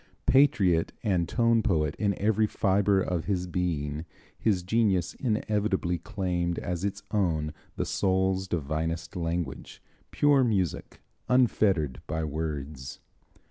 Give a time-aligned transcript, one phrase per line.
[0.25, 4.03] Patriot and tone poet in every fibre of his being,
[4.35, 9.79] his genius inevitably claimed as its own the soul's divinest language,
[10.09, 12.99] pure music, unfettered by words.